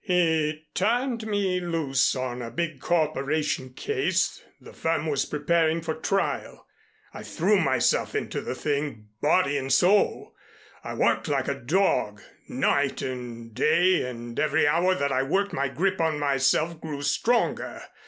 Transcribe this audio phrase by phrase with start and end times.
[0.03, 6.65] "He turned me loose on a big corporation case the firm was preparing for trial.
[7.13, 10.33] I threw myself into the thing, body and soul.
[10.83, 12.19] I worked like a dog
[12.49, 17.83] night and day, and every hour that I worked my grip on myself grew stronger.